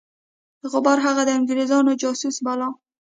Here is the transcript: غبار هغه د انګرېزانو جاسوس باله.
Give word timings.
غبار 0.71 0.97
هغه 1.05 1.23
د 1.25 1.29
انګرېزانو 1.37 1.91
جاسوس 2.01 2.35
باله. 2.45 2.67